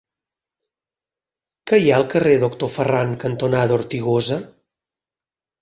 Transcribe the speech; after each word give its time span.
Què 1.71 1.79
hi 1.81 1.91
ha 1.91 1.99
al 2.01 2.07
carrer 2.15 2.33
Doctor 2.45 2.71
Ferran 2.79 3.13
cantonada 3.25 3.79
Ortigosa? 3.79 4.43